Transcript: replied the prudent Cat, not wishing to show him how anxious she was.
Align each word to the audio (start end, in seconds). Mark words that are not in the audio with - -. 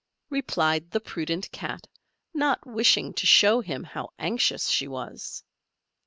replied 0.31 0.89
the 0.89 0.99
prudent 0.99 1.51
Cat, 1.51 1.85
not 2.33 2.65
wishing 2.65 3.13
to 3.13 3.27
show 3.27 3.59
him 3.61 3.83
how 3.83 4.09
anxious 4.17 4.67
she 4.67 4.87
was. 4.87 5.43